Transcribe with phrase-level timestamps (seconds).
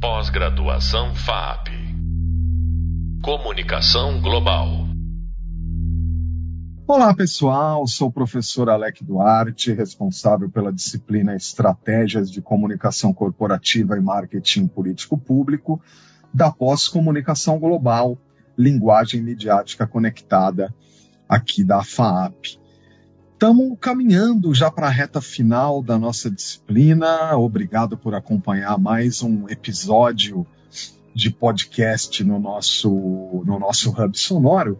[0.00, 1.68] Pós-graduação FAP.
[3.22, 4.86] Comunicação Global.
[6.86, 7.86] Olá, pessoal.
[7.86, 15.18] Sou o professor Alec Duarte, responsável pela disciplina Estratégias de Comunicação Corporativa e Marketing Político
[15.18, 15.82] Público
[16.32, 18.16] da Pós-Comunicação Global,
[18.56, 20.74] Linguagem Midiática Conectada,
[21.28, 22.59] aqui da FAAP.
[23.40, 27.34] Estamos caminhando já para a reta final da nossa disciplina.
[27.38, 30.46] Obrigado por acompanhar mais um episódio
[31.14, 32.90] de podcast no nosso,
[33.46, 34.78] no nosso Hub Sonoro.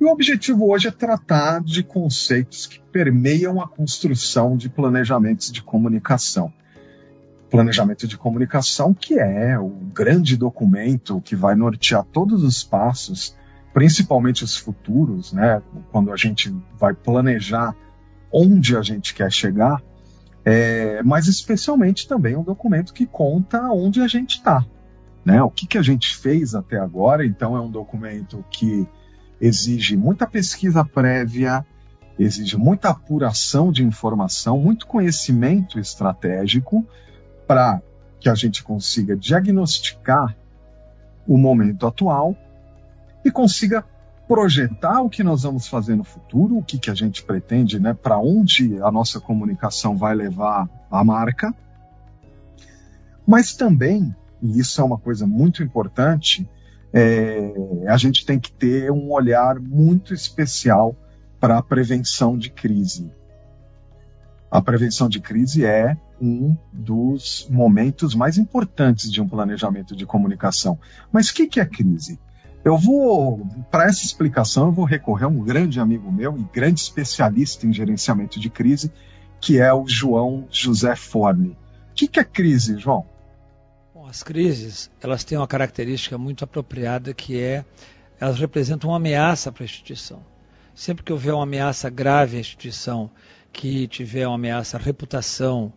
[0.00, 5.62] E o objetivo hoje é tratar de conceitos que permeiam a construção de planejamentos de
[5.62, 6.52] comunicação.
[7.48, 13.36] Planejamento de comunicação, que é o grande documento que vai nortear todos os passos,
[13.72, 15.62] principalmente os futuros, né?
[15.92, 17.76] Quando a gente vai planejar
[18.32, 19.82] onde a gente quer chegar,
[20.44, 24.64] é, mas especialmente também um documento que conta onde a gente está.
[25.24, 25.42] Né?
[25.42, 28.88] O que, que a gente fez até agora, então é um documento que
[29.40, 31.64] exige muita pesquisa prévia,
[32.18, 36.86] exige muita apuração de informação, muito conhecimento estratégico
[37.46, 37.80] para
[38.20, 40.36] que a gente consiga diagnosticar
[41.26, 42.36] o momento atual
[43.24, 43.84] e consiga
[44.32, 47.92] projetar o que nós vamos fazer no futuro, o que, que a gente pretende, né,
[47.92, 51.54] para onde a nossa comunicação vai levar a marca,
[53.26, 56.48] mas também, e isso é uma coisa muito importante,
[56.94, 57.52] é,
[57.86, 60.96] a gente tem que ter um olhar muito especial
[61.38, 63.10] para a prevenção de crise.
[64.50, 70.78] A prevenção de crise é um dos momentos mais importantes de um planejamento de comunicação.
[71.12, 72.18] Mas o que, que é crise?
[72.64, 76.80] Eu vou, para essa explicação, eu vou recorrer a um grande amigo meu e grande
[76.80, 78.92] especialista em gerenciamento de crise,
[79.40, 81.56] que é o João José Forne.
[81.90, 83.04] O que, que é crise, João?
[83.92, 87.64] Bom, as crises, elas têm uma característica muito apropriada que é,
[88.20, 90.22] elas representam uma ameaça para a instituição.
[90.72, 93.10] Sempre que houver uma ameaça grave à instituição,
[93.52, 95.72] que tiver uma ameaça à reputação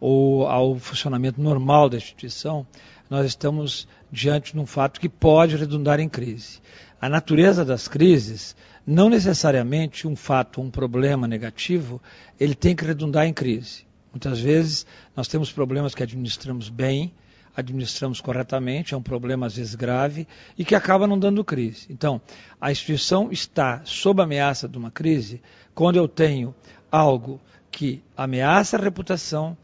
[0.00, 2.66] ou ao funcionamento normal da instituição,
[3.10, 6.60] nós estamos diante de um fato que pode redundar em crise.
[7.00, 8.54] A natureza das crises,
[8.86, 12.00] não necessariamente um fato, um problema negativo,
[12.38, 13.84] ele tem que redundar em crise.
[14.12, 17.12] Muitas vezes nós temos problemas que administramos bem,
[17.56, 20.26] administramos corretamente, é um problema às vezes grave
[20.56, 21.86] e que acaba não dando crise.
[21.90, 22.20] Então,
[22.60, 25.42] a instituição está sob ameaça de uma crise
[25.74, 26.54] quando eu tenho
[26.90, 29.56] algo que ameaça a reputação,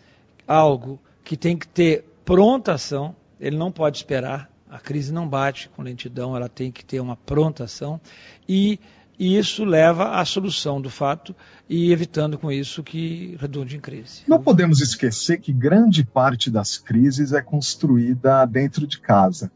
[0.46, 4.50] algo que tem que ter pronta ação, ele não pode esperar.
[4.68, 8.00] A crise não bate com lentidão, ela tem que ter uma pronta ação
[8.48, 8.80] e,
[9.16, 11.36] e isso leva à solução do fato
[11.68, 14.22] e evitando com isso que redunde em crise.
[14.26, 19.52] Não podemos esquecer que grande parte das crises é construída dentro de casa.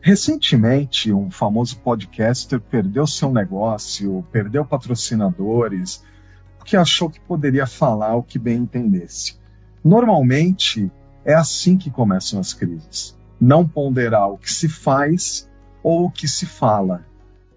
[0.00, 6.04] Recentemente, um famoso podcaster perdeu seu negócio, perdeu patrocinadores,
[6.56, 9.36] porque achou que poderia falar o que bem entendesse.
[9.84, 10.90] Normalmente,
[11.24, 15.50] é assim que começam as crises não ponderar o que se faz
[15.82, 17.04] ou o que se fala.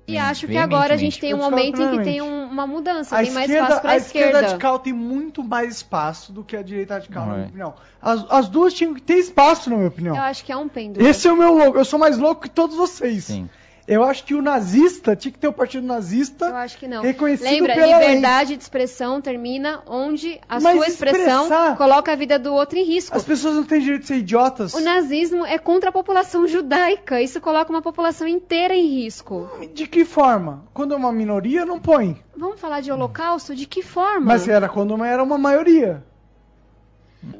[0.07, 3.16] E acho que agora a gente tem um momento em que tem um, uma mudança,
[3.16, 4.25] a tem mais espaço para a esquerda.
[4.25, 7.74] A esquerda radical tem muito mais espaço do que a direita radical, na minha opinião.
[8.01, 10.16] As, as, duas tinham que ter espaço, na minha opinião.
[10.16, 11.06] Eu acho que é um pêndulo.
[11.06, 11.78] Esse é o meu louco.
[11.78, 13.25] Eu sou mais louco que todos vocês.
[13.25, 13.50] Sim.
[13.88, 16.47] Eu acho que o nazista tinha que ter o partido nazista.
[16.47, 17.03] Eu acho que não.
[17.03, 18.57] Reconhecido Lembra, pela liberdade lei.
[18.57, 23.16] de expressão termina onde a Mas sua expressão coloca a vida do outro em risco.
[23.16, 24.74] As pessoas não têm direito de ser idiotas.
[24.74, 27.22] O nazismo é contra a população judaica.
[27.22, 29.50] Isso coloca uma população inteira em risco.
[29.74, 30.66] De que forma?
[30.74, 32.24] Quando é uma minoria, não põe.
[32.35, 33.56] Vamos falar de holocausto?
[33.56, 34.25] De que forma?
[34.25, 36.03] Mas era quando era uma maioria.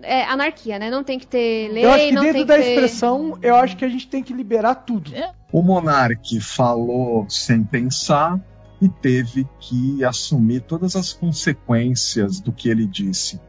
[0.02, 0.90] É anarquia, né?
[0.90, 2.70] Não tem que ter lei, eu acho que não dentro tem da que ter...
[2.70, 5.12] expressão, eu acho que a gente tem que liberar tudo.
[5.52, 8.40] O monarca falou sem pensar
[8.82, 13.40] e teve que assumir todas as consequências do que ele disse.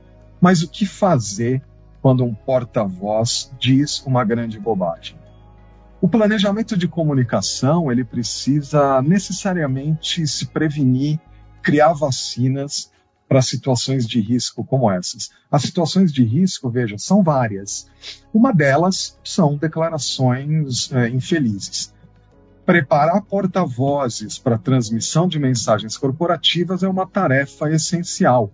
[0.40, 1.62] Mas o que fazer
[2.00, 5.18] quando um porta-voz diz uma grande bobagem?
[6.00, 11.18] O planejamento de comunicação ele precisa necessariamente se prevenir,
[11.62, 12.92] criar vacinas
[13.28, 15.30] para situações de risco como essas.
[15.50, 17.88] As situações de risco, veja, são várias.
[18.32, 21.92] Uma delas são declarações é, infelizes.
[22.64, 28.52] Preparar porta-vozes para transmissão de mensagens corporativas é uma tarefa essencial.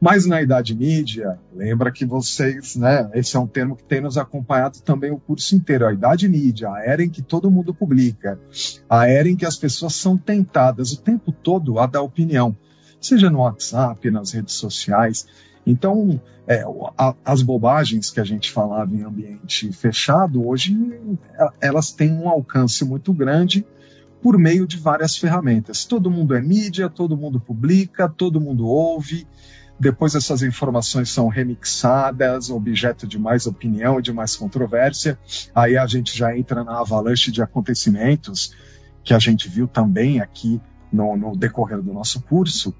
[0.00, 4.18] Mas na Idade Mídia, lembra que vocês, né, esse é um termo que tem nos
[4.18, 8.38] acompanhado também o curso inteiro, a Idade Mídia, a era em que todo mundo publica,
[8.90, 12.54] a era em que as pessoas são tentadas o tempo todo a dar opinião
[13.00, 15.26] seja no WhatsApp, nas redes sociais.
[15.66, 16.64] Então, é,
[17.24, 20.76] as bobagens que a gente falava em ambiente fechado, hoje
[21.60, 23.66] elas têm um alcance muito grande
[24.22, 25.84] por meio de várias ferramentas.
[25.84, 29.26] Todo mundo é mídia, todo mundo publica, todo mundo ouve.
[29.78, 35.18] Depois essas informações são remixadas, objeto de mais opinião e de mais controvérsia.
[35.54, 38.54] Aí a gente já entra na avalanche de acontecimentos
[39.04, 40.60] que a gente viu também aqui
[40.90, 42.74] no, no decorrer do nosso curso.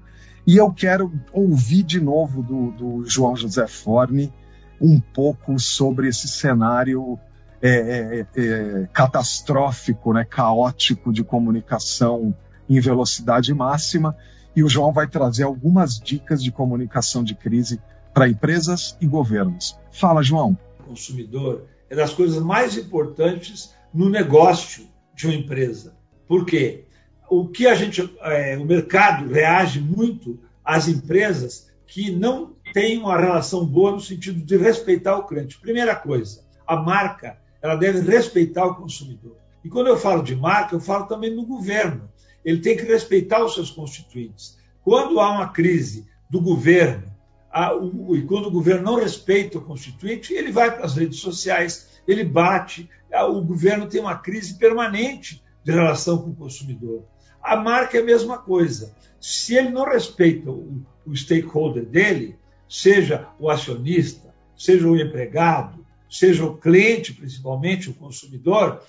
[0.47, 4.33] E eu quero ouvir de novo do, do João José Forne
[4.79, 7.19] um pouco sobre esse cenário
[7.61, 12.33] é, é, é, catastrófico, né, caótico de comunicação
[12.69, 14.15] em velocidade máxima.
[14.55, 17.81] E o João vai trazer algumas dicas de comunicação de crise
[18.13, 19.77] para empresas e governos.
[19.91, 20.57] Fala, João.
[20.87, 25.93] Consumidor é das coisas mais importantes no negócio de uma empresa.
[26.25, 26.86] Por quê?
[27.29, 33.19] O que a gente, é, o mercado reage muito às empresas que não têm uma
[33.19, 35.59] relação boa no sentido de respeitar o cliente.
[35.59, 39.37] Primeira coisa, a marca ela deve respeitar o consumidor.
[39.63, 42.09] E quando eu falo de marca, eu falo também no governo.
[42.45, 44.57] Ele tem que respeitar os seus constituintes.
[44.83, 47.11] Quando há uma crise do governo,
[47.51, 51.19] a, o, e quando o governo não respeita o constituinte, ele vai para as redes
[51.19, 57.03] sociais, ele bate, a, o governo tem uma crise permanente de relação com o consumidor.
[57.41, 58.95] A marca é a mesma coisa.
[59.19, 62.37] Se ele não respeita o, o stakeholder dele,
[62.69, 68.81] seja o acionista, seja o empregado, seja o cliente, principalmente o consumidor,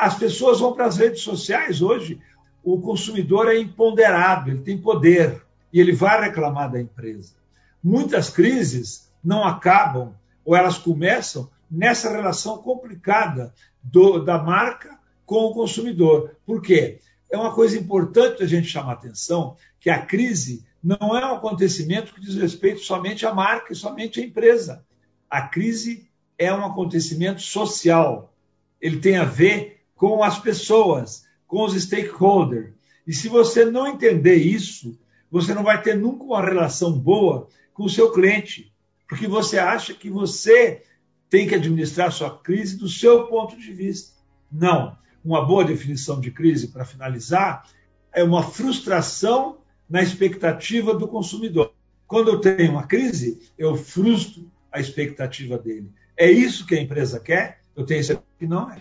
[0.00, 2.20] as pessoas vão para as redes sociais hoje.
[2.62, 5.42] O consumidor é empoderado, ele tem poder
[5.72, 7.34] e ele vai reclamar da empresa.
[7.82, 10.14] Muitas crises não acabam
[10.44, 16.36] ou elas começam nessa relação complicada do, da marca com o consumidor.
[16.44, 16.98] Por quê?
[17.30, 22.12] É uma coisa importante a gente chamar atenção que a crise não é um acontecimento
[22.14, 24.84] que diz respeito somente à marca e somente à empresa.
[25.28, 28.34] A crise é um acontecimento social.
[28.80, 32.72] Ele tem a ver com as pessoas, com os stakeholders.
[33.06, 34.98] E se você não entender isso,
[35.30, 38.72] você não vai ter nunca uma relação boa com o seu cliente,
[39.08, 40.82] porque você acha que você
[41.28, 44.12] tem que administrar sua crise do seu ponto de vista.
[44.50, 44.96] Não.
[45.24, 47.66] Uma boa definição de crise, para finalizar,
[48.12, 49.58] é uma frustração
[49.88, 51.74] na expectativa do consumidor.
[52.06, 55.92] Quando eu tenho uma crise, eu frustro a expectativa dele.
[56.16, 57.60] É isso que a empresa quer?
[57.76, 58.78] Eu tenho certeza que não é.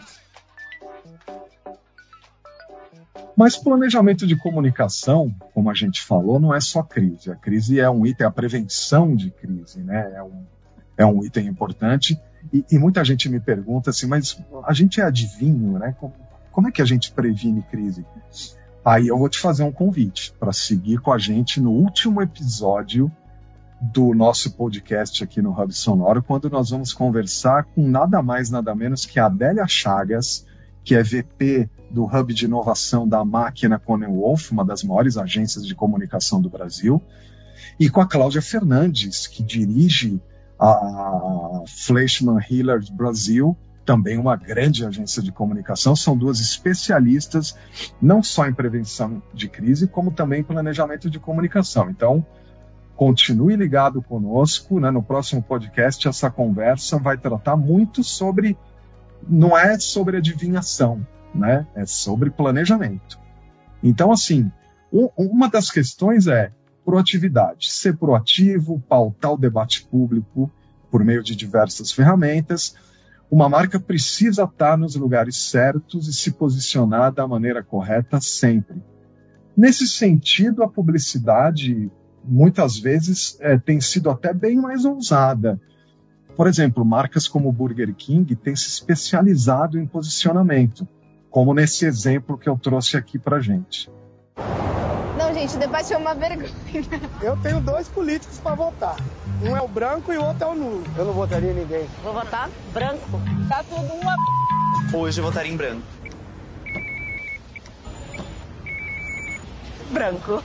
[3.35, 7.31] Mas planejamento de comunicação, como a gente falou, não é só crise.
[7.31, 10.11] A crise é um item, a prevenção de crise, né?
[10.15, 10.45] É um,
[10.97, 12.19] é um item importante.
[12.51, 15.95] E, e muita gente me pergunta assim, mas a gente é adivinho, né?
[15.97, 16.13] Como,
[16.51, 18.05] como é que a gente previne crise?
[18.83, 23.11] Aí eu vou te fazer um convite para seguir com a gente no último episódio
[23.81, 28.75] do nosso podcast aqui no Hub Sonoro, quando nós vamos conversar com nada mais, nada
[28.75, 30.45] menos que a Adélia Chagas,
[30.83, 35.75] que é VP do Hub de Inovação da Máquina Wolf, uma das maiores agências de
[35.75, 37.01] comunicação do Brasil,
[37.79, 40.21] e com a Cláudia Fernandes, que dirige
[40.59, 43.55] a Fleischmann Hiller Brasil,
[43.89, 45.95] também uma grande agência de comunicação.
[45.95, 47.57] São duas especialistas,
[47.99, 51.89] não só em prevenção de crise, como também em planejamento de comunicação.
[51.89, 52.23] Então,
[52.99, 54.91] Continue ligado conosco, né?
[54.91, 58.57] No próximo podcast essa conversa vai tratar muito sobre
[59.25, 61.65] não é sobre adivinhação, né?
[61.75, 63.17] É sobre planejamento.
[63.81, 64.51] Então, assim,
[64.91, 66.51] um, uma das questões é
[66.83, 70.51] proatividade, ser proativo, pautar o debate público
[70.91, 72.75] por meio de diversas ferramentas.
[73.31, 78.81] Uma marca precisa estar nos lugares certos e se posicionar da maneira correta sempre.
[79.55, 81.91] Nesse sentido, a publicidade
[82.23, 85.61] muitas vezes é, tem sido até bem mais ousada.
[86.35, 90.87] Por exemplo, marcas como Burger King têm se especializado em posicionamento,
[91.29, 93.91] como nesse exemplo que eu trouxe aqui para gente.
[95.49, 96.51] Não, gente, o debate é uma vergonha.
[97.21, 98.95] Eu tenho dois políticos para votar.
[99.41, 100.83] Um é o branco e o outro é o nulo.
[100.95, 101.89] Eu não votaria em ninguém.
[102.03, 103.19] Vou votar branco.
[103.47, 104.15] Tá tudo uma.
[104.93, 105.83] Hoje eu votaria em branco.
[109.89, 110.43] Branco.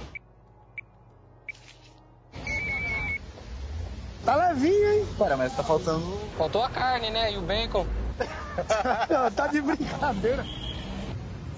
[4.24, 5.06] Tá levinho, hein?
[5.18, 6.18] Cara, mas tá faltando.
[6.38, 7.32] Faltou a carne, né?
[7.32, 7.86] E o bacon.
[9.36, 10.46] tá de brincadeira.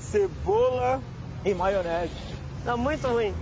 [0.01, 1.01] Cebola
[1.45, 2.26] e maionese.
[2.67, 3.33] Tá muito ruim.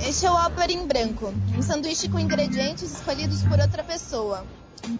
[0.00, 4.46] Este é o Whopper em branco, um sanduíche com ingredientes escolhidos por outra pessoa.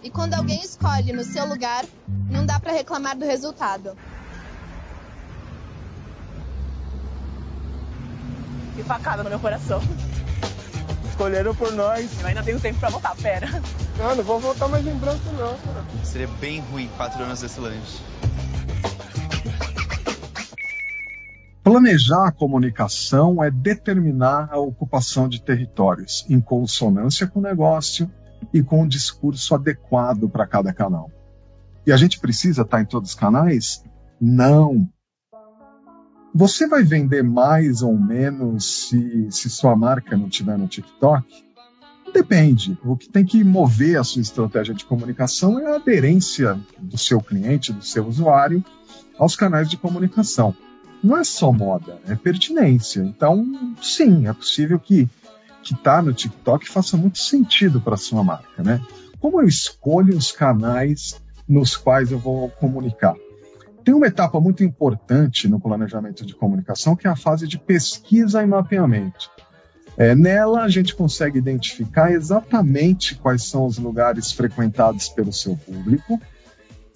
[0.03, 1.83] E quando alguém escolhe no seu lugar,
[2.29, 3.97] não dá para reclamar do resultado.
[8.75, 9.81] Que facada no meu coração.
[11.09, 12.07] escolheram por nós.
[12.21, 13.47] Eu ainda tenho tempo pra votar, pera.
[13.97, 15.57] Não, não vou votar mais em branco, não.
[15.57, 15.83] Cara.
[16.03, 18.03] Seria bem ruim quatro anos desse lanche.
[21.67, 28.09] Planejar a comunicação é determinar a ocupação de territórios em consonância com o negócio
[28.53, 31.11] e com um discurso adequado para cada canal.
[31.85, 33.83] E a gente precisa estar em todos os canais?
[34.17, 34.87] Não.
[36.33, 41.27] Você vai vender mais ou menos se, se sua marca não estiver no TikTok?
[42.13, 42.79] Depende.
[42.81, 47.19] O que tem que mover a sua estratégia de comunicação é a aderência do seu
[47.19, 48.63] cliente, do seu usuário,
[49.19, 50.55] aos canais de comunicação
[51.03, 53.01] não é só moda, é pertinência.
[53.01, 55.07] Então, sim, é possível que
[55.67, 58.81] que está no TikTok faça muito sentido para sua marca, né?
[59.19, 63.15] Como eu escolho os canais nos quais eu vou comunicar?
[63.83, 68.41] Tem uma etapa muito importante no planejamento de comunicação que é a fase de pesquisa
[68.41, 69.29] e mapeamento.
[69.97, 76.21] É, nela a gente consegue identificar exatamente quais são os lugares frequentados pelo seu público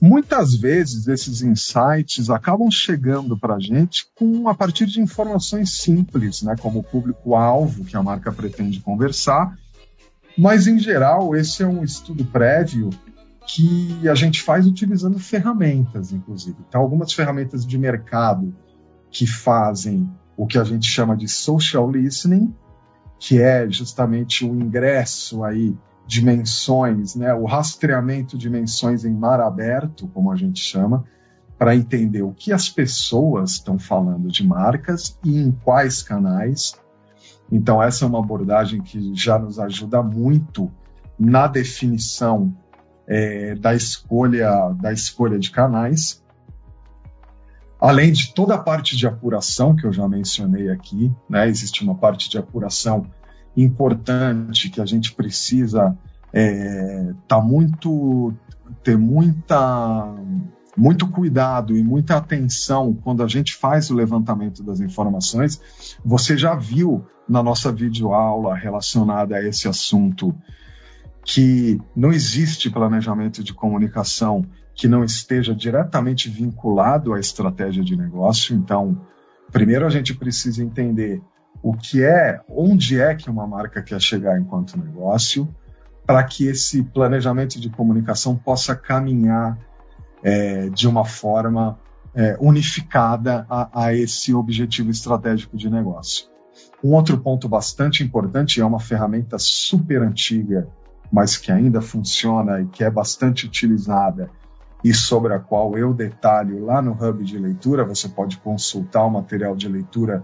[0.01, 6.41] Muitas vezes esses insights acabam chegando para a gente com, a partir de informações simples,
[6.41, 9.55] né, como o público-alvo que a marca pretende conversar,
[10.35, 12.89] mas em geral esse é um estudo prévio
[13.45, 16.57] que a gente faz utilizando ferramentas, inclusive.
[16.67, 18.55] Então, algumas ferramentas de mercado
[19.11, 22.55] que fazem o que a gente chama de social listening,
[23.19, 30.07] que é justamente o ingresso aí dimensões, né, o rastreamento de dimensões em mar aberto,
[30.09, 31.05] como a gente chama,
[31.57, 36.73] para entender o que as pessoas estão falando de marcas e em quais canais.
[37.51, 40.71] Então, essa é uma abordagem que já nos ajuda muito
[41.19, 42.51] na definição
[43.07, 46.23] é, da escolha da escolha de canais.
[47.79, 51.95] Além de toda a parte de apuração que eu já mencionei aqui, né, existe uma
[51.95, 53.05] parte de apuração
[53.55, 55.97] importante que a gente precisa
[56.33, 58.33] é, tá muito
[58.83, 60.15] ter muita
[60.77, 65.61] muito cuidado e muita atenção quando a gente faz o levantamento das informações.
[66.03, 70.33] Você já viu na nossa videoaula relacionada a esse assunto
[71.25, 78.55] que não existe planejamento de comunicação que não esteja diretamente vinculado à estratégia de negócio.
[78.55, 78.99] Então,
[79.51, 81.21] primeiro a gente precisa entender
[81.61, 85.47] o que é, onde é que uma marca quer chegar enquanto negócio,
[86.05, 89.57] para que esse planejamento de comunicação possa caminhar
[90.23, 91.79] é, de uma forma
[92.13, 96.27] é, unificada a, a, esse objetivo estratégico de negócio.
[96.83, 100.67] Um outro ponto bastante importante é uma ferramenta super antiga,
[101.11, 104.29] mas que ainda funciona e que é bastante utilizada
[104.83, 107.85] e sobre a qual eu detalho lá no hub de leitura.
[107.85, 110.23] Você pode consultar o material de leitura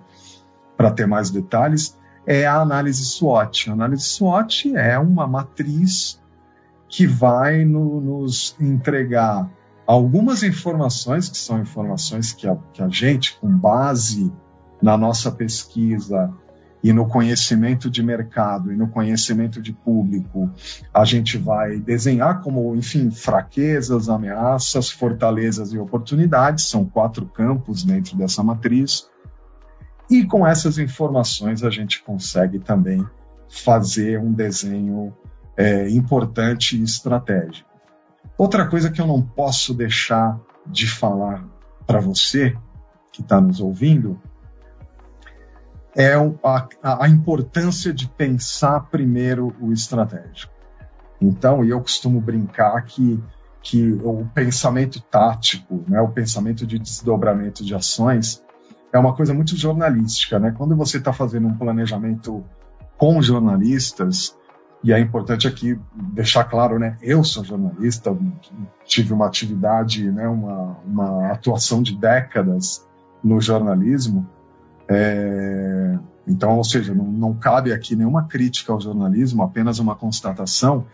[0.78, 3.70] para ter mais detalhes, é a análise SWOT.
[3.70, 6.22] A análise SWOT é uma matriz
[6.88, 9.50] que vai no, nos entregar
[9.86, 14.32] algumas informações, que são informações que a, que a gente, com base
[14.82, 16.32] na nossa pesquisa
[16.84, 20.52] e no conhecimento de mercado e no conhecimento de público,
[20.94, 28.16] a gente vai desenhar como, enfim, fraquezas, ameaças, fortalezas e oportunidades, são quatro campos dentro
[28.16, 29.10] dessa matriz.
[30.10, 33.06] E com essas informações a gente consegue também
[33.50, 35.14] fazer um desenho
[35.56, 37.70] é, importante e estratégico.
[38.38, 41.44] Outra coisa que eu não posso deixar de falar
[41.86, 42.56] para você
[43.12, 44.22] que está nos ouvindo
[45.96, 50.54] é a, a, importância de pensar primeiro o estratégico.
[51.20, 53.20] Então, eu costumo brincar que,
[53.64, 58.44] que o pensamento tático, né, o pensamento de desdobramento de ações,
[58.92, 60.54] é uma coisa muito jornalística, né?
[60.58, 62.44] Quando você está fazendo um planejamento
[62.98, 64.36] com jornalistas,
[64.84, 65.80] e é importante aqui
[66.14, 66.98] deixar claro, né?
[67.02, 68.16] Eu sou jornalista,
[68.86, 70.28] tive uma atividade, né?
[70.28, 72.86] Uma, uma atuação de décadas
[73.24, 74.28] no jornalismo.
[74.88, 80.86] É, então, ou seja, não, não cabe aqui nenhuma crítica ao jornalismo, apenas uma constatação.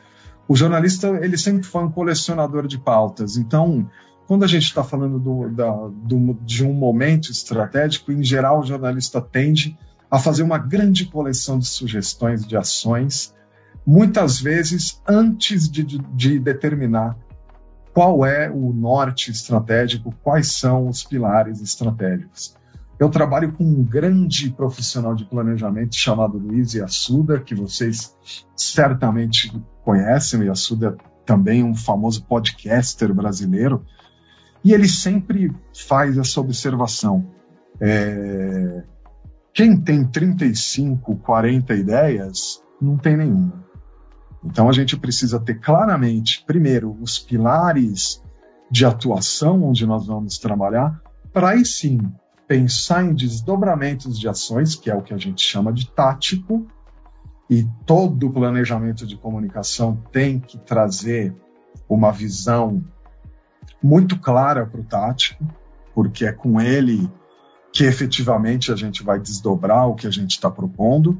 [0.47, 3.38] O jornalista ele sempre foi um colecionador de pautas.
[3.38, 3.89] Então,
[4.27, 8.65] quando a gente está falando do, da, do, de um momento estratégico, em geral o
[8.65, 9.77] jornalista tende
[10.10, 13.34] a fazer uma grande coleção de sugestões, de ações,
[13.86, 17.18] muitas vezes antes de, de, de determinar
[17.94, 22.56] qual é o norte estratégico, quais são os pilares estratégicos.
[23.00, 28.15] Eu trabalho com um grande profissional de planejamento chamado Luiz Yassuda, que vocês
[28.56, 29.51] certamente
[29.84, 30.39] conhecem.
[30.39, 33.86] O Yassuda é também um famoso podcaster brasileiro.
[34.63, 35.53] E ele sempre
[35.88, 37.25] faz essa observação.
[37.79, 38.84] É,
[39.53, 43.63] quem tem 35, 40 ideias Não tem nenhuma.
[44.43, 48.22] Então a gente precisa ter claramente, primeiro, os pilares
[48.70, 51.01] de atuação onde nós vamos trabalhar,
[51.32, 52.00] para aí sim
[52.48, 56.67] pensar em desdobramentos de ações, que é o que a gente chama de tático,
[57.50, 61.34] e todo planejamento de comunicação tem que trazer
[61.88, 62.84] uma visão
[63.83, 65.45] muito clara para o tático,
[65.93, 67.09] porque é com ele
[67.73, 71.19] que efetivamente a gente vai desdobrar o que a gente está propondo.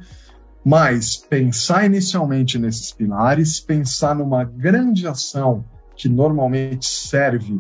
[0.64, 5.66] Mas pensar inicialmente nesses pilares, pensar numa grande ação
[5.96, 7.60] que normalmente serve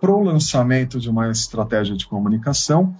[0.00, 2.94] para o lançamento de uma estratégia de comunicação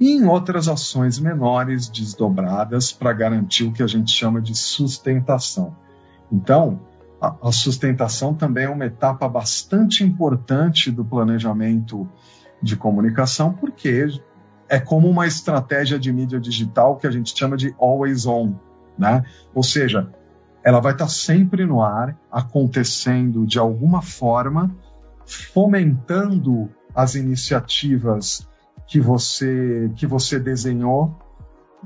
[0.00, 5.76] e em outras ações menores desdobradas para garantir o que a gente chama de sustentação.
[6.32, 6.80] Então,
[7.20, 12.08] a, sustentação também é uma etapa bastante importante do planejamento
[12.62, 14.06] de comunicação, porque
[14.68, 18.54] é como uma estratégia de mídia digital que a gente chama de always on,
[18.96, 19.24] né?
[19.54, 20.12] Ou seja,
[20.62, 24.74] ela vai estar sempre no ar, acontecendo de alguma forma,
[25.24, 28.46] fomentando as iniciativas
[28.86, 31.16] que você que você desenhou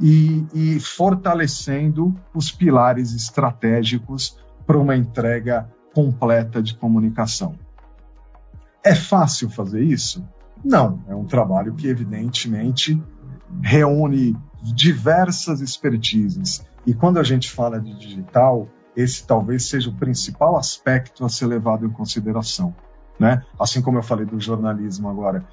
[0.00, 4.38] e, e fortalecendo os pilares estratégicos
[4.72, 7.58] para uma entrega completa de comunicação.
[8.82, 10.26] É fácil fazer isso?
[10.64, 13.00] Não, é um trabalho que evidentemente
[13.60, 16.64] reúne diversas expertises.
[16.86, 21.48] E quando a gente fala de digital, esse talvez seja o principal aspecto a ser
[21.48, 22.74] levado em consideração.
[23.20, 23.44] Né?
[23.60, 25.44] Assim como eu falei do jornalismo agora.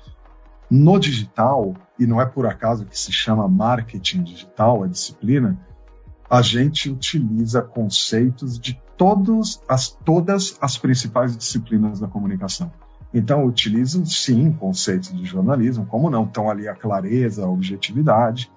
[0.72, 5.60] No digital, e não é por acaso que se chama marketing digital, a disciplina,
[6.30, 12.72] a gente utiliza conceitos de todos as, todas as principais disciplinas da comunicação.
[13.14, 16.26] Então, eu utilizo, sim, conceitos de jornalismo, como não?
[16.26, 18.52] Estão ali a clareza, a objetividade.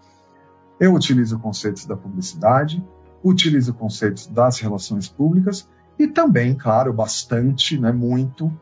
[0.78, 2.84] Eu utilizo conceitos da publicidade,
[3.24, 5.66] utilizo conceitos das relações públicas
[5.98, 8.52] e também, claro, bastante, né, muito,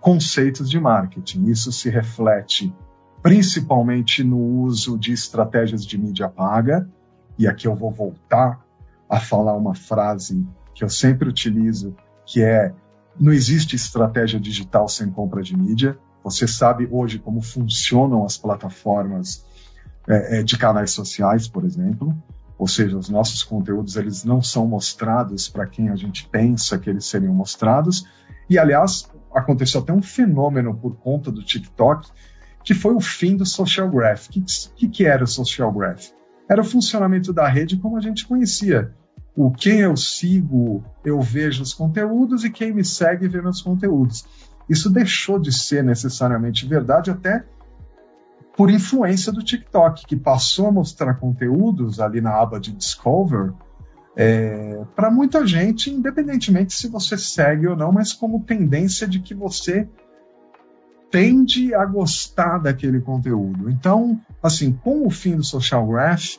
[0.00, 1.46] conceitos de marketing.
[1.46, 2.74] Isso se reflete
[3.22, 6.88] principalmente no uso de estratégias de mídia paga,
[7.38, 8.64] e aqui eu vou voltar
[9.08, 11.94] a falar uma frase que eu sempre utilizo,
[12.26, 12.72] que é
[13.18, 15.96] não existe estratégia digital sem compra de mídia.
[16.22, 19.44] Você sabe hoje como funcionam as plataformas
[20.08, 22.16] é, é, de canais sociais, por exemplo.
[22.58, 26.90] Ou seja, os nossos conteúdos eles não são mostrados para quem a gente pensa que
[26.90, 28.06] eles seriam mostrados.
[28.48, 32.08] E, aliás, aconteceu até um fenômeno por conta do TikTok,
[32.62, 34.26] que foi o fim do social graph.
[34.26, 34.44] O que,
[34.76, 36.08] que, que era o social graph?
[36.48, 38.92] Era o funcionamento da rede como a gente conhecia
[39.36, 44.24] o quem eu sigo, eu vejo os conteúdos e quem me segue vê meus conteúdos.
[44.68, 47.44] Isso deixou de ser necessariamente verdade até
[48.56, 53.52] por influência do TikTok, que passou a mostrar conteúdos ali na aba de Discover
[54.16, 59.34] é, para muita gente, independentemente se você segue ou não, mas como tendência de que
[59.34, 59.88] você
[61.14, 63.70] tende a gostar daquele conteúdo.
[63.70, 66.38] Então, assim, com o fim do social graph,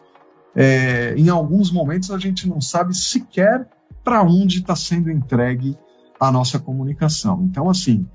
[0.53, 3.69] é, em alguns momentos a gente não sabe sequer
[4.03, 5.77] para onde está sendo entregue
[6.19, 7.41] a nossa comunicação.
[7.49, 8.05] Então, assim,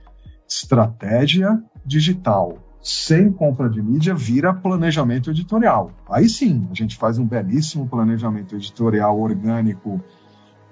[0.46, 5.92] estratégia digital sem compra de mídia vira planejamento editorial.
[6.10, 9.98] Aí sim, a gente faz um belíssimo planejamento editorial orgânico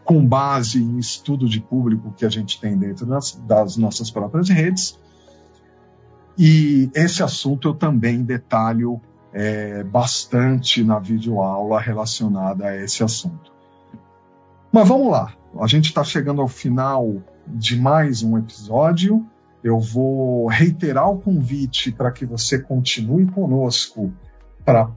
[0.04, 4.50] com base em estudo de público que a gente tem dentro das, das nossas próprias
[4.50, 4.98] redes.
[6.38, 9.00] E esse assunto eu também detalho
[9.32, 13.52] é, bastante na videoaula relacionada a esse assunto.
[14.70, 19.26] Mas vamos lá, a gente está chegando ao final de mais um episódio.
[19.64, 24.12] Eu vou reiterar o convite para que você continue conosco
[24.64, 24.92] para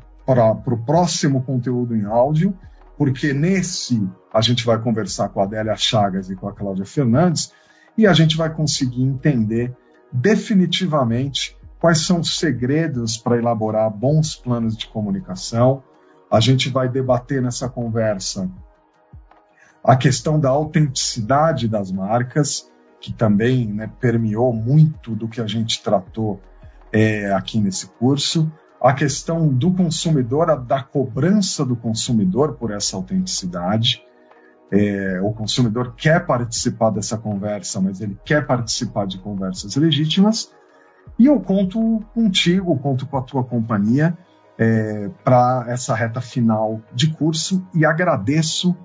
[0.67, 2.56] o próximo conteúdo em áudio,
[2.97, 7.51] porque nesse a gente vai conversar com a Adélia Chagas e com a Cláudia Fernandes
[7.97, 9.75] e a gente vai conseguir entender
[10.12, 15.84] definitivamente quais são os segredos para elaborar bons planos de comunicação.
[16.30, 18.50] A gente vai debater nessa conversa
[19.84, 22.69] a questão da autenticidade das marcas,
[23.00, 26.39] que também né, permeou muito do que a gente tratou
[26.93, 32.95] é, aqui nesse curso, a questão do consumidor, a, da cobrança do consumidor por essa
[32.95, 34.04] autenticidade.
[34.71, 40.51] É, o consumidor quer participar dessa conversa, mas ele quer participar de conversas legítimas.
[41.19, 44.17] E eu conto contigo, conto com a tua companhia
[44.57, 48.75] é, para essa reta final de curso e agradeço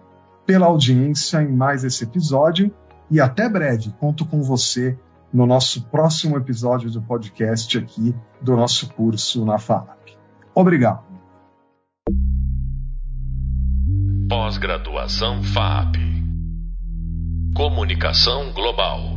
[0.44, 2.72] pela audiência em mais esse episódio
[3.10, 3.94] e até breve.
[4.00, 4.98] Conto com você
[5.32, 10.16] no nosso próximo episódio do podcast aqui do nosso curso na FAAP.
[10.54, 11.05] Obrigado.
[14.28, 15.98] Pós-graduação FAP.
[17.54, 19.15] Comunicação Global.